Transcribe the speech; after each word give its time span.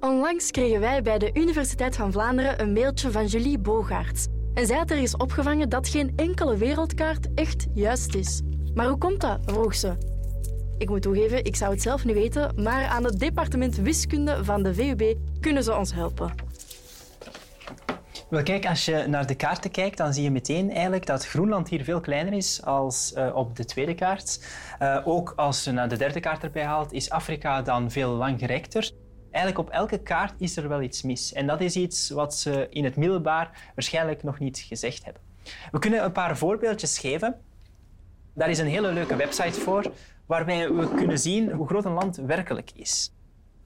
Onlangs 0.00 0.50
kregen 0.50 0.80
wij 0.80 1.02
bij 1.02 1.18
de 1.18 1.30
Universiteit 1.34 1.96
van 1.96 2.12
Vlaanderen 2.12 2.60
een 2.60 2.72
mailtje 2.72 3.10
van 3.10 3.26
Julie 3.26 3.58
Bogaerts. 3.58 4.26
En 4.54 4.66
zij 4.66 4.76
had 4.76 4.90
er 4.90 4.96
eens 4.96 5.16
opgevangen 5.16 5.68
dat 5.68 5.88
geen 5.88 6.12
enkele 6.16 6.56
wereldkaart 6.56 7.34
echt 7.34 7.66
juist 7.74 8.14
is. 8.14 8.40
Maar 8.74 8.86
hoe 8.86 8.98
komt 8.98 9.20
dat? 9.20 9.40
vroeg 9.44 9.74
ze. 9.74 9.96
Ik 10.78 10.88
moet 10.88 11.02
toegeven, 11.02 11.44
ik 11.44 11.56
zou 11.56 11.72
het 11.72 11.82
zelf 11.82 12.04
niet 12.04 12.14
weten, 12.14 12.62
maar 12.62 12.86
aan 12.86 13.04
het 13.04 13.18
departement 13.18 13.76
wiskunde 13.76 14.44
van 14.44 14.62
de 14.62 14.74
VUB 14.74 15.16
kunnen 15.40 15.64
ze 15.64 15.76
ons 15.76 15.94
helpen. 15.94 16.34
Wel, 18.28 18.42
kijk, 18.42 18.66
als 18.66 18.84
je 18.84 19.04
naar 19.08 19.26
de 19.26 19.34
kaarten 19.34 19.70
kijkt, 19.70 19.96
dan 19.96 20.14
zie 20.14 20.22
je 20.22 20.30
meteen 20.30 20.70
eigenlijk 20.70 21.06
dat 21.06 21.26
Groenland 21.26 21.68
hier 21.68 21.84
veel 21.84 22.00
kleiner 22.00 22.32
is 22.32 22.62
als 22.64 23.12
uh, 23.16 23.36
op 23.36 23.56
de 23.56 23.64
tweede 23.64 23.94
kaart. 23.94 24.44
Uh, 24.82 25.00
ook 25.04 25.32
als 25.36 25.64
je 25.64 25.70
naar 25.70 25.88
de 25.88 25.96
derde 25.96 26.20
kaart 26.20 26.42
erbij 26.42 26.64
haalt, 26.64 26.92
is 26.92 27.10
Afrika 27.10 27.62
dan 27.62 27.90
veel 27.90 28.10
langgerekter. 28.10 28.90
Eigenlijk 29.30 29.68
op 29.68 29.74
elke 29.74 29.98
kaart 29.98 30.34
is 30.38 30.56
er 30.56 30.68
wel 30.68 30.82
iets 30.82 31.02
mis. 31.02 31.32
En 31.32 31.46
dat 31.46 31.60
is 31.60 31.76
iets 31.76 32.10
wat 32.10 32.34
ze 32.34 32.66
in 32.70 32.84
het 32.84 32.96
middelbaar 32.96 33.70
waarschijnlijk 33.74 34.22
nog 34.22 34.38
niet 34.38 34.58
gezegd 34.58 35.04
hebben. 35.04 35.22
We 35.70 35.78
kunnen 35.78 36.04
een 36.04 36.12
paar 36.12 36.36
voorbeeldjes 36.36 36.98
geven. 36.98 37.40
Daar 38.34 38.50
is 38.50 38.58
een 38.58 38.66
hele 38.66 38.92
leuke 38.92 39.16
website 39.16 39.60
voor, 39.60 39.92
waarbij 40.26 40.72
we 40.72 40.94
kunnen 40.94 41.18
zien 41.18 41.50
hoe 41.52 41.66
groot 41.66 41.84
een 41.84 41.92
land 41.92 42.16
werkelijk 42.16 42.70
is. 42.74 43.12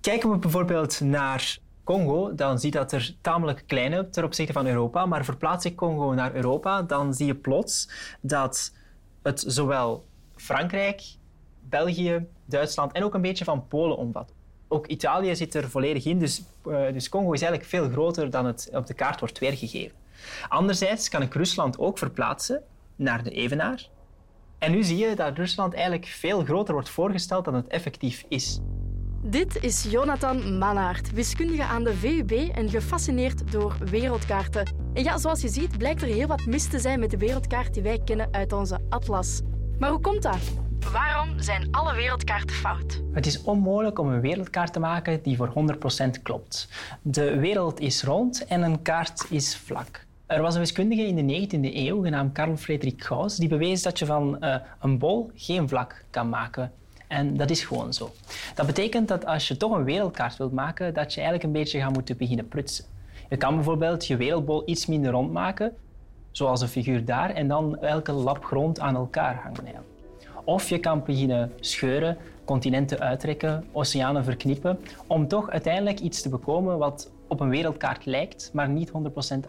Kijken 0.01 0.31
we 0.31 0.37
bijvoorbeeld 0.37 1.01
naar 1.01 1.59
Congo, 1.85 2.35
dan 2.35 2.59
zie 2.59 2.73
je 2.73 2.79
dat 2.79 2.93
er 2.93 3.17
tamelijk 3.21 3.65
klein 3.67 3.93
is 3.93 4.05
ten 4.11 4.25
opzichte 4.25 4.53
van 4.53 4.67
Europa. 4.67 5.07
Maar 5.07 5.25
verplaats 5.25 5.65
ik 5.65 5.77
Congo 5.77 6.15
naar 6.15 6.35
Europa, 6.35 6.83
dan 6.83 7.15
zie 7.15 7.27
je 7.27 7.35
plots 7.35 7.89
dat 8.21 8.73
het 9.23 9.45
zowel 9.47 10.05
Frankrijk, 10.37 11.03
België, 11.61 12.27
Duitsland 12.45 12.93
en 12.93 13.05
ook 13.05 13.15
een 13.15 13.21
beetje 13.21 13.45
van 13.45 13.69
Polen 13.69 13.97
omvat. 13.97 14.33
Ook 14.69 14.87
Italië 14.87 15.37
zit 15.37 15.55
er 15.55 15.71
volledig 15.71 16.05
in, 16.05 16.19
dus, 16.19 16.43
uh, 16.67 16.93
dus 16.93 17.09
Congo 17.09 17.33
is 17.33 17.43
eigenlijk 17.43 17.71
veel 17.71 17.91
groter 17.91 18.31
dan 18.31 18.47
het 18.47 18.69
op 18.73 18.87
de 18.87 18.95
kaart 18.95 19.21
wordt 19.21 19.39
weergegeven. 19.39 19.97
Anderzijds 20.49 21.09
kan 21.09 21.23
ik 21.23 21.35
Rusland 21.35 21.79
ook 21.79 21.99
verplaatsen 21.99 22.63
naar 22.97 23.23
de 23.23 23.31
evenaar. 23.31 23.89
En 24.59 24.71
nu 24.71 24.83
zie 24.83 24.97
je 24.97 25.15
dat 25.15 25.37
Rusland 25.37 25.75
eigenlijk 25.75 26.07
veel 26.07 26.45
groter 26.45 26.75
wordt 26.75 26.89
voorgesteld 26.89 27.45
dan 27.45 27.55
het 27.55 27.67
effectief 27.67 28.25
is. 28.29 28.61
Dit 29.23 29.63
is 29.63 29.87
Jonathan 29.91 30.59
Mannaert, 30.59 31.13
wiskundige 31.13 31.63
aan 31.63 31.85
de 31.85 31.95
VUB 31.95 32.31
en 32.31 32.69
gefascineerd 32.69 33.53
door 33.53 33.77
wereldkaarten. 33.91 34.75
En 34.95 35.03
ja, 35.03 35.19
zoals 35.19 35.41
je 35.41 35.49
ziet 35.49 35.79
blijkt 35.79 36.03
er 36.03 36.09
heel 36.09 36.27
wat 36.27 36.47
mis 36.47 36.69
te 36.69 36.79
zijn 36.79 37.01
met 37.01 37.11
de 37.11 37.17
wereldkaart 37.17 37.75
die 37.75 37.83
wij 37.83 38.01
kennen 38.05 38.29
uit 38.31 38.53
onze 38.53 38.81
atlas. 38.89 39.41
Maar 39.79 39.91
hoe 39.91 40.01
komt 40.01 40.23
dat? 40.23 40.64
Waarom 40.93 41.41
zijn 41.41 41.69
alle 41.71 41.95
wereldkaarten 41.95 42.57
fout? 42.57 43.01
Het 43.13 43.27
is 43.27 43.43
onmogelijk 43.43 43.99
om 43.99 44.09
een 44.09 44.21
wereldkaart 44.21 44.73
te 44.73 44.81
maken 44.81 45.23
die 45.23 45.37
voor 45.37 45.53
100% 46.17 46.23
klopt. 46.23 46.69
De 47.03 47.39
wereld 47.39 47.81
is 47.81 48.03
rond 48.03 48.47
en 48.47 48.63
een 48.63 48.83
kaart 48.83 49.27
is 49.31 49.57
vlak. 49.57 50.07
Er 50.27 50.43
was 50.43 50.55
een 50.55 50.61
wiskundige 50.61 51.07
in 51.07 51.27
de 51.27 51.47
19e 51.47 51.75
eeuw 51.75 52.03
genaamd 52.03 52.33
Carl 52.33 52.57
Friedrich 52.57 53.07
Gauss 53.07 53.37
die 53.37 53.49
bewees 53.49 53.83
dat 53.83 53.99
je 53.99 54.07
van 54.07 54.37
uh, 54.41 54.57
een 54.81 54.99
bol 54.99 55.31
geen 55.35 55.69
vlak 55.69 56.05
kan 56.11 56.29
maken. 56.29 56.73
En 57.09 57.37
dat 57.37 57.51
is 57.51 57.65
gewoon 57.65 57.93
zo. 57.93 58.13
Dat 58.55 58.67
betekent 58.67 59.09
dat 59.09 59.27
als 59.27 59.49
je 59.49 59.57
toch 59.57 59.73
een 59.73 59.85
wereldkaart 59.85 60.37
wilt 60.37 60.53
maken, 60.53 60.95
dat 60.95 61.15
je 61.15 61.21
eigenlijk 61.21 61.45
een 61.45 61.61
beetje 61.63 61.81
gaat 61.81 61.93
moeten 61.93 62.17
beginnen 62.17 62.49
prutsen. 62.49 62.85
Je 63.29 63.37
kan 63.37 63.55
bijvoorbeeld 63.55 64.07
je 64.07 64.17
wereldbol 64.17 64.63
iets 64.67 64.87
minder 64.87 65.11
rond 65.11 65.33
maken, 65.33 65.73
zoals 66.31 66.61
een 66.61 66.69
figuur 66.69 67.05
daar, 67.05 67.31
en 67.31 67.49
dan 67.49 67.79
elke 67.79 68.13
lap 68.13 68.45
grond 68.45 68.81
aan 68.81 68.95
elkaar 68.95 69.35
hangen. 69.43 69.94
Of 70.45 70.69
je 70.69 70.81
kan 70.81 71.03
beginnen 71.05 71.53
scheuren, 71.61 72.17
continenten 72.45 73.01
uittrekken, 73.01 73.65
oceanen 73.73 74.25
verknippen, 74.25 74.79
om 75.07 75.29
toch 75.29 75.51
uiteindelijk 75.51 76.01
iets 76.01 76.23
te 76.23 76.29
bekomen 76.29 76.79
wat 76.79 77.13
op 77.29 77.41
een 77.41 77.49
wereldkaart 77.49 78.07
lijkt, 78.07 78.51
maar 78.53 78.69
niet 78.69 78.91
100% 78.91 78.93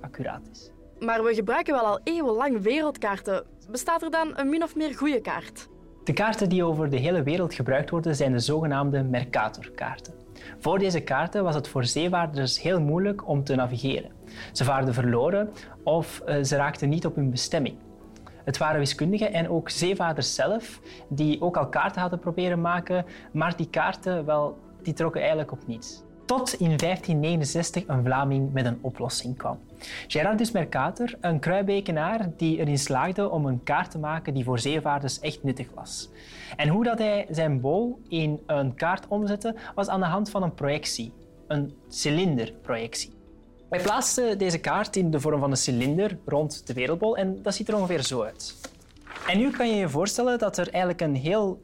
accuraat 0.01 0.49
is. 0.51 0.71
Maar 0.99 1.23
we 1.23 1.33
gebruiken 1.33 1.73
wel 1.73 1.85
al 1.85 1.99
eeuwenlang 2.03 2.61
wereldkaarten. 2.61 3.43
Bestaat 3.71 4.01
er 4.01 4.11
dan 4.11 4.31
een 4.35 4.49
min 4.49 4.63
of 4.63 4.75
meer 4.75 4.95
goede 4.95 5.21
kaart? 5.21 5.67
De 6.03 6.13
kaarten 6.13 6.49
die 6.49 6.63
over 6.63 6.89
de 6.89 6.97
hele 6.97 7.23
wereld 7.23 7.53
gebruikt 7.53 7.89
worden 7.89 8.15
zijn 8.15 8.31
de 8.31 8.39
zogenaamde 8.39 9.03
Mercator-kaarten. 9.03 10.13
Voor 10.59 10.79
deze 10.79 11.01
kaarten 11.01 11.43
was 11.43 11.55
het 11.55 11.67
voor 11.67 11.85
zeevaarders 11.85 12.61
heel 12.61 12.81
moeilijk 12.81 13.27
om 13.27 13.43
te 13.43 13.55
navigeren. 13.55 14.11
Ze 14.51 14.63
vaarden 14.63 14.93
verloren 14.93 15.49
of 15.83 16.19
eh, 16.19 16.43
ze 16.43 16.55
raakten 16.55 16.89
niet 16.89 17.05
op 17.05 17.15
hun 17.15 17.29
bestemming. 17.29 17.75
Het 18.45 18.57
waren 18.57 18.79
wiskundigen 18.79 19.33
en 19.33 19.49
ook 19.49 19.69
zeevaarders 19.69 20.35
zelf 20.35 20.81
die 21.07 21.41
ook 21.41 21.57
al 21.57 21.69
kaarten 21.69 22.01
hadden 22.01 22.19
proberen 22.19 22.61
maken, 22.61 23.05
maar 23.31 23.57
die 23.57 23.69
kaarten 23.69 24.25
wel, 24.25 24.57
die 24.81 24.93
trokken 24.93 25.21
eigenlijk 25.21 25.51
op 25.51 25.67
niets. 25.67 26.03
Tot 26.25 26.53
in 26.53 26.77
1569 26.77 27.83
een 27.87 28.03
Vlaming 28.03 28.53
met 28.53 28.65
een 28.65 28.77
oplossing 28.81 29.37
kwam. 29.37 29.59
Gerardus 30.07 30.51
Mercator, 30.51 31.13
een 31.21 31.39
kruibekenaar 31.39 32.29
die 32.37 32.57
erin 32.57 32.77
slaagde 32.77 33.29
om 33.29 33.45
een 33.45 33.63
kaart 33.63 33.91
te 33.91 33.99
maken 33.99 34.33
die 34.33 34.43
voor 34.43 34.59
zeevaarders 34.59 35.19
echt 35.19 35.43
nuttig 35.43 35.67
was. 35.73 36.09
En 36.55 36.67
hoe 36.67 36.83
dat 36.83 36.97
hij 36.97 37.25
zijn 37.29 37.61
bol 37.61 37.99
in 38.07 38.39
een 38.45 38.75
kaart 38.75 39.07
omzette, 39.07 39.55
was 39.75 39.87
aan 39.87 39.99
de 39.99 40.05
hand 40.05 40.29
van 40.29 40.43
een 40.43 40.53
projectie, 40.53 41.13
een 41.47 41.73
cilinderprojectie. 41.87 43.14
Hij 43.75 43.83
plaatste 43.83 44.35
deze 44.37 44.57
kaart 44.57 44.95
in 44.95 45.11
de 45.11 45.19
vorm 45.19 45.39
van 45.39 45.51
een 45.51 45.57
cilinder 45.57 46.17
rond 46.25 46.67
de 46.67 46.73
wereldbol 46.73 47.17
en 47.17 47.41
dat 47.41 47.55
ziet 47.55 47.67
er 47.67 47.75
ongeveer 47.75 48.03
zo 48.03 48.23
uit. 48.23 48.55
En 49.27 49.37
nu 49.37 49.51
kan 49.51 49.69
je 49.69 49.75
je 49.75 49.89
voorstellen 49.89 50.39
dat 50.39 50.57
er 50.57 50.69
eigenlijk 50.69 51.01
een 51.01 51.15
heel 51.15 51.61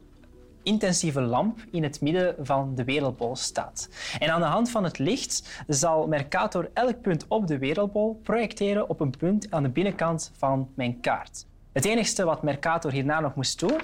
intensieve 0.62 1.20
lamp 1.20 1.58
in 1.70 1.82
het 1.82 2.00
midden 2.00 2.34
van 2.40 2.74
de 2.74 2.84
wereldbol 2.84 3.36
staat. 3.36 3.88
En 4.18 4.30
aan 4.30 4.40
de 4.40 4.46
hand 4.46 4.70
van 4.70 4.84
het 4.84 4.98
licht 4.98 5.64
zal 5.66 6.06
Mercator 6.06 6.70
elk 6.74 7.00
punt 7.00 7.24
op 7.28 7.46
de 7.46 7.58
wereldbol 7.58 8.20
projecteren 8.22 8.88
op 8.88 9.00
een 9.00 9.16
punt 9.18 9.50
aan 9.50 9.62
de 9.62 9.68
binnenkant 9.68 10.32
van 10.36 10.68
mijn 10.74 11.00
kaart. 11.00 11.46
Het 11.72 11.84
enige 11.84 12.24
wat 12.24 12.42
Mercator 12.42 12.90
hierna 12.90 13.20
nog 13.20 13.34
moest 13.34 13.58
doen, 13.58 13.80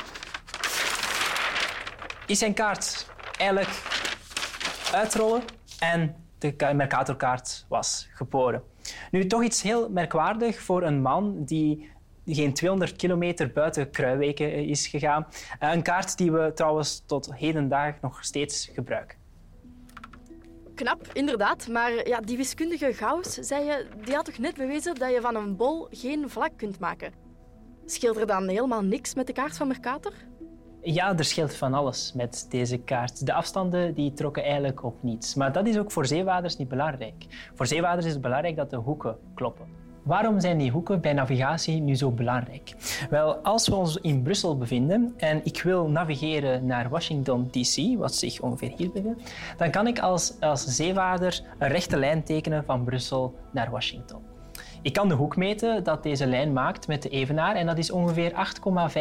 is 2.26 2.38
zijn 2.38 2.54
kaart 2.54 3.06
eigenlijk 3.36 3.82
uitrollen 4.92 5.42
en 5.78 6.14
de 6.38 6.72
Mercatorkaart 6.74 7.66
was 7.68 8.08
geboren. 8.14 8.62
Nu, 9.10 9.26
toch 9.26 9.42
iets 9.42 9.62
heel 9.62 9.90
merkwaardig 9.90 10.60
voor 10.60 10.82
een 10.82 11.02
man 11.02 11.44
die 11.44 11.90
geen 12.26 12.54
200 12.54 12.96
kilometer 12.96 13.52
buiten 13.52 13.90
Kruiweken 13.90 14.52
is 14.66 14.86
gegaan. 14.86 15.26
Eh, 15.58 15.72
een 15.72 15.82
kaart 15.82 16.16
die 16.16 16.32
we 16.32 16.52
trouwens 16.54 17.02
tot 17.06 17.34
hedendaag 17.34 18.00
nog 18.00 18.24
steeds 18.24 18.70
gebruiken. 18.74 19.18
Knap, 20.74 21.08
inderdaad. 21.12 21.68
Maar 21.68 22.08
ja, 22.08 22.20
die 22.20 22.36
wiskundige 22.36 22.92
Gauss, 22.92 23.34
zei 23.34 23.64
je, 23.64 23.86
die 24.04 24.14
had 24.14 24.24
toch 24.24 24.38
net 24.38 24.56
bewezen 24.56 24.94
dat 24.94 25.10
je 25.10 25.20
van 25.20 25.36
een 25.36 25.56
bol 25.56 25.88
geen 25.90 26.30
vlak 26.30 26.50
kunt 26.56 26.78
maken? 26.78 27.12
Scheelt 27.86 28.16
er 28.16 28.26
dan 28.26 28.48
helemaal 28.48 28.82
niks 28.82 29.14
met 29.14 29.26
de 29.26 29.32
kaart 29.32 29.56
van 29.56 29.68
Mercator? 29.68 30.12
Ja, 30.82 31.16
er 31.16 31.24
scheelt 31.24 31.54
van 31.54 31.74
alles 31.74 32.12
met 32.14 32.46
deze 32.48 32.78
kaart. 32.78 33.26
De 33.26 33.32
afstanden 33.32 33.94
die 33.94 34.12
trokken 34.12 34.42
eigenlijk 34.42 34.84
op 34.84 35.02
niets. 35.02 35.34
Maar 35.34 35.52
dat 35.52 35.66
is 35.66 35.78
ook 35.78 35.92
voor 35.92 36.06
zeewaarders 36.06 36.56
niet 36.56 36.68
belangrijk. 36.68 37.50
Voor 37.54 37.66
zeewaarders 37.66 38.06
is 38.06 38.12
het 38.12 38.22
belangrijk 38.22 38.56
dat 38.56 38.70
de 38.70 38.76
hoeken 38.76 39.16
kloppen. 39.34 39.66
Waarom 40.02 40.40
zijn 40.40 40.58
die 40.58 40.70
hoeken 40.70 41.00
bij 41.00 41.12
navigatie 41.12 41.80
nu 41.80 41.94
zo 41.94 42.10
belangrijk? 42.10 42.74
Wel, 43.10 43.36
als 43.36 43.68
we 43.68 43.74
ons 43.74 43.96
in 43.96 44.22
Brussel 44.22 44.58
bevinden 44.58 45.14
en 45.16 45.40
ik 45.44 45.62
wil 45.62 45.88
navigeren 45.88 46.66
naar 46.66 46.88
Washington 46.88 47.48
DC, 47.50 47.98
wat 47.98 48.14
zich 48.14 48.40
ongeveer 48.40 48.72
hier 48.76 48.90
bevindt, 48.90 49.34
dan 49.56 49.70
kan 49.70 49.86
ik 49.86 49.98
als, 49.98 50.40
als 50.40 50.64
zeevaarder 50.64 51.42
een 51.58 51.68
rechte 51.68 51.96
lijn 51.96 52.22
tekenen 52.22 52.64
van 52.64 52.84
Brussel 52.84 53.34
naar 53.50 53.70
Washington. 53.70 54.22
Ik 54.82 54.92
kan 54.92 55.08
de 55.08 55.14
hoek 55.14 55.36
meten 55.36 55.84
dat 55.84 56.02
deze 56.02 56.26
lijn 56.26 56.52
maakt 56.52 56.86
met 56.86 57.02
de 57.02 57.08
evenaar 57.08 57.54
en 57.54 57.66
dat 57.66 57.78
is 57.78 57.90
ongeveer 57.90 58.30
8,5 58.30 58.36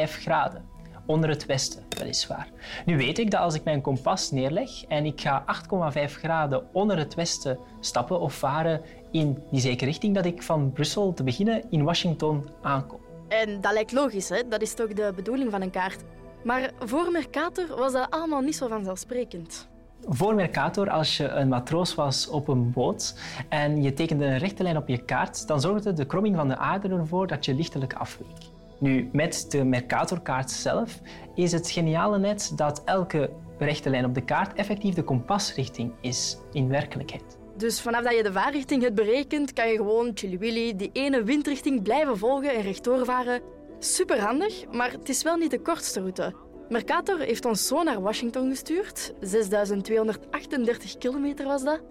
graden 0.09 0.75
onder 1.07 1.29
het 1.29 1.45
westen, 1.45 1.83
weliswaar. 1.97 2.49
Nu 2.85 2.97
weet 2.97 3.19
ik 3.19 3.31
dat 3.31 3.41
als 3.41 3.55
ik 3.55 3.63
mijn 3.63 3.81
kompas 3.81 4.31
neerleg 4.31 4.85
en 4.85 5.05
ik 5.05 5.21
ga 5.21 5.45
8,5 5.93 6.11
graden 6.11 6.63
onder 6.73 6.97
het 6.97 7.15
westen 7.15 7.59
stappen 7.79 8.19
of 8.19 8.33
varen 8.33 8.81
in 9.11 9.43
die 9.51 9.59
zekere 9.61 9.89
richting, 9.89 10.15
dat 10.15 10.25
ik 10.25 10.43
van 10.43 10.71
Brussel 10.71 11.13
te 11.13 11.23
beginnen 11.23 11.63
in 11.69 11.83
Washington 11.83 12.49
aankom. 12.61 12.99
En 13.27 13.61
dat 13.61 13.73
lijkt 13.73 13.91
logisch, 13.91 14.29
hè? 14.29 14.47
dat 14.49 14.61
is 14.61 14.73
toch 14.73 14.93
de 14.93 15.13
bedoeling 15.15 15.51
van 15.51 15.61
een 15.61 15.69
kaart. 15.69 16.03
Maar 16.43 16.71
voor 16.79 17.11
Mercator 17.11 17.67
was 17.77 17.93
dat 17.93 18.07
allemaal 18.09 18.41
niet 18.41 18.55
zo 18.55 18.67
vanzelfsprekend. 18.67 19.67
Voor 20.09 20.35
Mercator, 20.35 20.89
als 20.89 21.17
je 21.17 21.27
een 21.27 21.47
matroos 21.47 21.95
was 21.95 22.27
op 22.27 22.47
een 22.47 22.71
boot 22.71 23.19
en 23.49 23.83
je 23.83 23.93
tekende 23.93 24.25
een 24.25 24.37
rechte 24.37 24.63
lijn 24.63 24.77
op 24.77 24.87
je 24.87 24.97
kaart, 24.97 25.47
dan 25.47 25.61
zorgde 25.61 25.93
de 25.93 26.05
kromming 26.05 26.35
van 26.35 26.47
de 26.47 26.57
aarde 26.57 26.89
ervoor 26.89 27.27
dat 27.27 27.45
je 27.45 27.53
lichtelijk 27.53 27.93
afweek. 27.93 28.56
Nu, 28.79 29.09
met 29.11 29.45
de 29.49 29.63
Mercatorkaart 29.63 30.51
zelf 30.51 30.99
is 31.35 31.51
het 31.51 31.69
geniale 31.69 32.19
net 32.19 32.51
dat 32.55 32.81
elke 32.85 33.29
rechte 33.57 33.89
lijn 33.89 34.05
op 34.05 34.13
de 34.13 34.23
kaart 34.23 34.57
effectief 34.57 34.93
de 34.93 35.03
kompasrichting 35.03 35.93
is 36.01 36.37
in 36.51 36.67
werkelijkheid. 36.67 37.37
Dus 37.57 37.81
vanaf 37.81 38.03
dat 38.03 38.15
je 38.15 38.23
de 38.23 38.31
vaarrichting 38.31 38.81
hebt 38.81 38.95
berekend, 38.95 39.53
kan 39.53 39.69
je 39.69 39.75
gewoon 39.75 40.11
chili 40.13 40.75
die 40.75 40.89
ene 40.93 41.23
windrichting 41.23 41.81
blijven 41.81 42.17
volgen 42.17 42.55
en 42.55 42.61
rechtdoor 42.61 43.05
varen. 43.05 43.41
Super 43.79 44.19
handig, 44.19 44.71
maar 44.71 44.91
het 44.91 45.09
is 45.09 45.23
wel 45.23 45.35
niet 45.35 45.51
de 45.51 45.61
kortste 45.61 45.99
route. 45.99 46.33
Mercator 46.69 47.19
heeft 47.19 47.45
ons 47.45 47.67
zo 47.67 47.83
naar 47.83 48.01
Washington 48.01 48.49
gestuurd. 48.49 49.13
6238 49.19 50.97
kilometer 50.97 51.45
was 51.45 51.63
dat. 51.63 51.81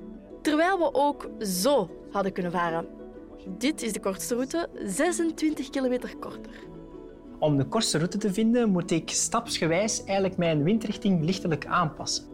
Terwijl 0.43 0.79
we 0.79 0.94
ook 0.94 1.31
zo 1.39 1.91
hadden 2.11 2.32
kunnen 2.32 2.53
varen. 2.53 2.87
Dit 3.49 3.82
is 3.82 3.93
de 3.93 4.00
kortste 4.00 4.35
route, 4.35 4.69
26 4.85 5.71
kilometer 5.71 6.17
korter. 6.17 6.75
Om 7.38 7.56
de 7.56 7.65
kortste 7.65 7.99
route 7.99 8.19
te 8.19 8.33
vinden 8.33 8.71
moet 8.71 8.91
ik 8.91 9.11
stapsgewijs 9.11 10.05
eigenlijk 10.05 10.37
mijn 10.37 10.62
windrichting 10.62 11.25
lichtelijk 11.25 11.67
aanpassen. 11.67 12.25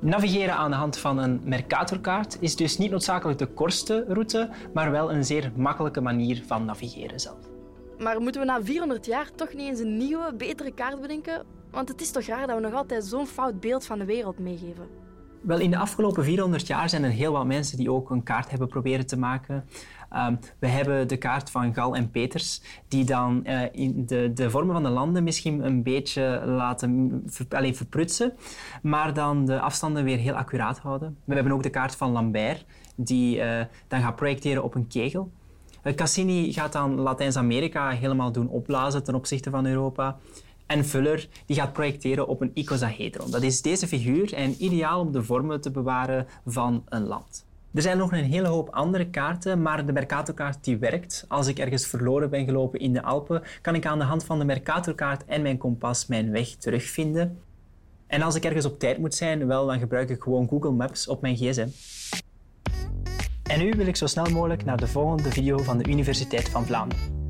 Navigeren 0.00 0.54
aan 0.54 0.70
de 0.70 0.76
hand 0.76 0.98
van 0.98 1.18
een 1.18 1.40
Mercatorkaart 1.44 2.36
is 2.40 2.56
dus 2.56 2.78
niet 2.78 2.90
noodzakelijk 2.90 3.38
de 3.38 3.46
kortste 3.46 4.04
route, 4.08 4.50
maar 4.74 4.90
wel 4.90 5.12
een 5.12 5.24
zeer 5.24 5.52
makkelijke 5.56 6.00
manier 6.00 6.42
van 6.46 6.64
navigeren 6.64 7.20
zelf. 7.20 7.38
Maar 7.98 8.20
moeten 8.20 8.40
we 8.40 8.46
na 8.46 8.62
400 8.62 9.06
jaar 9.06 9.30
toch 9.34 9.52
niet 9.54 9.68
eens 9.68 9.80
een 9.80 9.96
nieuwe, 9.96 10.34
betere 10.36 10.72
kaart 10.72 11.00
bedenken? 11.00 11.44
Want 11.70 11.88
het 11.88 12.00
is 12.00 12.10
toch 12.10 12.24
raar 12.24 12.46
dat 12.46 12.56
we 12.56 12.62
nog 12.62 12.74
altijd 12.74 13.04
zo'n 13.04 13.26
fout 13.26 13.60
beeld 13.60 13.86
van 13.86 13.98
de 13.98 14.04
wereld 14.04 14.38
meegeven. 14.38 14.88
Wel, 15.42 15.58
in 15.58 15.70
de 15.70 15.76
afgelopen 15.76 16.24
400 16.24 16.66
jaar 16.66 16.88
zijn 16.88 17.04
er 17.04 17.10
heel 17.10 17.32
wat 17.32 17.46
mensen 17.46 17.76
die 17.76 17.90
ook 17.90 18.10
een 18.10 18.22
kaart 18.22 18.50
hebben 18.50 18.68
proberen 18.68 19.06
te 19.06 19.18
maken. 19.18 19.68
Um, 20.16 20.38
we 20.58 20.66
hebben 20.66 21.08
de 21.08 21.16
kaart 21.16 21.50
van 21.50 21.74
Gal 21.74 21.96
en 21.96 22.10
Peters, 22.10 22.62
die 22.88 23.04
dan 23.04 23.42
uh, 23.46 23.62
in 23.72 24.06
de, 24.06 24.32
de 24.32 24.50
vormen 24.50 24.74
van 24.74 24.82
de 24.82 24.88
landen 24.88 25.24
misschien 25.24 25.64
een 25.64 25.82
beetje 25.82 26.42
laten 26.46 27.22
allez, 27.48 27.76
verprutsen, 27.76 28.32
maar 28.82 29.14
dan 29.14 29.46
de 29.46 29.60
afstanden 29.60 30.04
weer 30.04 30.18
heel 30.18 30.34
accuraat 30.34 30.78
houden. 30.78 31.16
We 31.24 31.34
hebben 31.34 31.52
ook 31.52 31.62
de 31.62 31.70
kaart 31.70 31.96
van 31.96 32.10
Lambert, 32.10 32.64
die 32.96 33.36
uh, 33.36 33.60
dan 33.88 34.00
gaat 34.00 34.16
projecteren 34.16 34.62
op 34.62 34.74
een 34.74 34.86
kegel. 34.86 35.30
Cassini 35.94 36.52
gaat 36.52 36.72
dan 36.72 36.94
Latijns-Amerika 36.94 37.90
helemaal 37.90 38.32
doen 38.32 38.48
opblazen 38.48 39.04
ten 39.04 39.14
opzichte 39.14 39.50
van 39.50 39.66
Europa. 39.66 40.18
En 40.66 40.84
Fuller 40.84 41.28
die 41.46 41.56
gaat 41.56 41.72
projecteren 41.72 42.26
op 42.28 42.40
een 42.40 42.50
icosahedron. 42.54 43.30
Dat 43.30 43.42
is 43.42 43.62
deze 43.62 43.86
figuur 43.86 44.34
en 44.34 44.64
ideaal 44.64 45.00
om 45.00 45.12
de 45.12 45.22
vormen 45.22 45.60
te 45.60 45.70
bewaren 45.70 46.26
van 46.46 46.82
een 46.88 47.06
land. 47.06 47.44
Er 47.74 47.82
zijn 47.82 47.98
nog 47.98 48.12
een 48.12 48.24
hele 48.24 48.48
hoop 48.48 48.68
andere 48.68 49.10
kaarten, 49.10 49.62
maar 49.62 49.86
de 49.86 49.92
Mercatorkaart 49.92 50.64
die 50.64 50.76
werkt. 50.76 51.24
Als 51.28 51.46
ik 51.46 51.58
ergens 51.58 51.86
verloren 51.86 52.30
ben 52.30 52.44
gelopen 52.44 52.80
in 52.80 52.92
de 52.92 53.02
Alpen, 53.02 53.42
kan 53.62 53.74
ik 53.74 53.86
aan 53.86 53.98
de 53.98 54.04
hand 54.04 54.24
van 54.24 54.38
de 54.38 54.44
Mercatorkaart 54.44 55.24
en 55.24 55.42
mijn 55.42 55.58
kompas 55.58 56.06
mijn 56.06 56.30
weg 56.30 56.48
terugvinden. 56.48 57.38
En 58.06 58.22
als 58.22 58.34
ik 58.34 58.44
ergens 58.44 58.64
op 58.64 58.78
tijd 58.78 58.98
moet 58.98 59.14
zijn, 59.14 59.46
wel, 59.46 59.66
dan 59.66 59.78
gebruik 59.78 60.10
ik 60.10 60.22
gewoon 60.22 60.48
Google 60.48 60.70
Maps 60.70 61.08
op 61.08 61.20
mijn 61.20 61.36
gsm. 61.36 61.68
En 63.42 63.58
nu 63.58 63.70
wil 63.76 63.86
ik 63.86 63.96
zo 63.96 64.06
snel 64.06 64.30
mogelijk 64.30 64.64
naar 64.64 64.76
de 64.76 64.88
volgende 64.88 65.30
video 65.30 65.58
van 65.58 65.78
de 65.78 65.88
Universiteit 65.88 66.48
van 66.48 66.66
Vlaanderen. 66.66 67.23